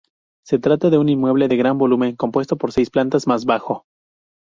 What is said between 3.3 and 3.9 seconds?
bajo.